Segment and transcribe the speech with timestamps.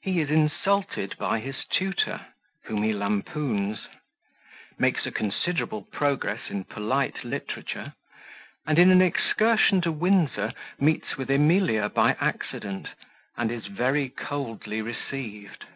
[0.00, 2.24] He is insulted by his Tutor,
[2.64, 3.86] whom he lampoons
[4.78, 7.92] Makes a considerable Progress in Polite Literature;
[8.66, 12.88] and, in an Excursion to Windsor, meets with Emilia by accident,
[13.36, 15.66] and is very coldly received.